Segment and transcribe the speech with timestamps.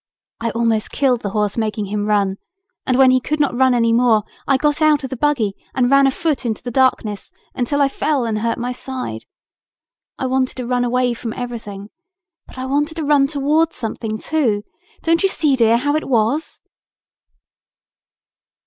[0.39, 2.37] I almost killed the horse, making him run,
[2.87, 5.91] and when he could not run any more I got out of the buggy and
[5.91, 9.25] ran afoot into the darkness until I fell and hurt my side.
[10.17, 11.91] I wanted to run away from everything
[12.47, 14.63] but I wanted to run towards something too.
[15.03, 16.61] Don't you see, dear, how it was?"